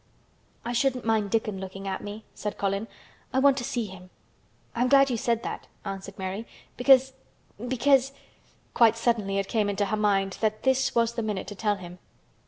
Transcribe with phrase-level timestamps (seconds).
[0.65, 2.87] "I shouldn't mind Dickon looking at me," said Colin;
[3.31, 4.09] "I want to see him."
[4.73, 8.11] "I'm glad you said that," answered Mary, "because—because—"
[8.73, 11.99] Quite suddenly it came into her mind that this was the minute to tell him.